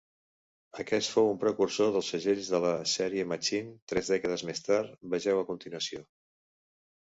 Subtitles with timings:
[0.83, 5.43] Aquest fou un precursor dels segells de la sèrie Machin tres dècades més tard: vegeu
[5.43, 6.03] a continuació.